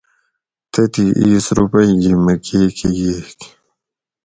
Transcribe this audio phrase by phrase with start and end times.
[0.71, 3.37] تتھیں اِیس روپئ گی مکے کہ ییگ